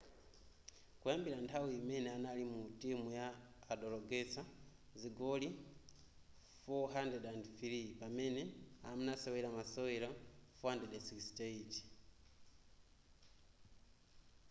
kuyambira 0.99 1.37
nthawi 1.41 1.71
imene 1.81 2.09
anali 2.17 2.43
mu 2.51 2.61
timuyi 2.79 3.23
adagoletsa 3.71 4.41
zigoli 4.99 5.49
403 6.67 7.79
pamene 7.99 8.41
anasewera 8.91 9.49
masewero 9.57 10.09
468 10.59 11.79